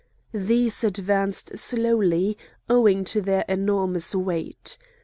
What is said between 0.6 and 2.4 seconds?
advanced slowly